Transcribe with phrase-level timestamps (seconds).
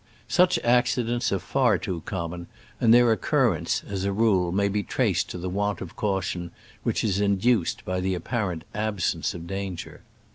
[0.27, 2.47] Such accidents are far too common,
[2.79, 3.81] and their occurrence.
[3.81, 3.97] KENNEDY ICK AXK.
[3.99, 6.49] as a rule, may be traced to the want of caution
[6.81, 10.01] which is induced by the apparent absence of danger.